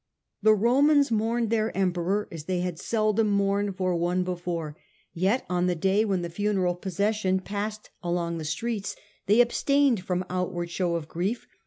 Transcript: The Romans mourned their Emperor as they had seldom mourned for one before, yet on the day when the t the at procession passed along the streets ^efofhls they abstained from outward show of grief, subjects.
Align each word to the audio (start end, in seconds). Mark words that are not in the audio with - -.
The 0.41 0.55
Romans 0.55 1.11
mourned 1.11 1.51
their 1.51 1.77
Emperor 1.77 2.27
as 2.31 2.45
they 2.45 2.61
had 2.61 2.79
seldom 2.79 3.29
mourned 3.29 3.75
for 3.75 3.95
one 3.95 4.23
before, 4.23 4.75
yet 5.13 5.45
on 5.47 5.67
the 5.67 5.75
day 5.75 6.03
when 6.05 6.23
the 6.23 6.27
t 6.27 6.47
the 6.47 6.65
at 6.67 6.81
procession 6.81 7.39
passed 7.39 7.91
along 8.01 8.39
the 8.39 8.43
streets 8.43 8.95
^efofhls 8.95 8.99
they 9.27 9.41
abstained 9.41 9.99
from 10.03 10.25
outward 10.27 10.71
show 10.71 10.95
of 10.95 11.07
grief, 11.07 11.41
subjects. 11.41 11.57